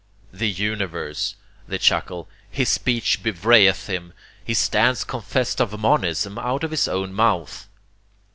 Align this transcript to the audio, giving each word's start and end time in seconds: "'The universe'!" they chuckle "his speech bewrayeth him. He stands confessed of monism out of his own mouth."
"'The 0.33 0.49
universe'!" 0.49 1.35
they 1.67 1.77
chuckle 1.77 2.27
"his 2.49 2.69
speech 2.69 3.21
bewrayeth 3.21 3.85
him. 3.85 4.13
He 4.43 4.55
stands 4.55 5.03
confessed 5.03 5.61
of 5.61 5.79
monism 5.79 6.39
out 6.39 6.63
of 6.63 6.71
his 6.71 6.87
own 6.87 7.13
mouth." 7.13 7.67